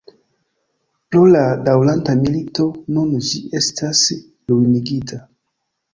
[1.11, 2.67] Pro la daŭranta milito
[2.97, 4.03] nun ĝi estas
[4.53, 5.25] ruinigita.